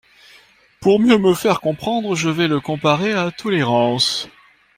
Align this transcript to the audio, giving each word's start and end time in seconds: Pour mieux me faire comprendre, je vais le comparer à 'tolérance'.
Pour 0.79 0.99
mieux 0.99 1.19
me 1.19 1.35
faire 1.35 1.61
comprendre, 1.61 2.15
je 2.15 2.31
vais 2.31 2.47
le 2.47 2.59
comparer 2.59 3.13
à 3.13 3.29
'tolérance'. 3.29 4.27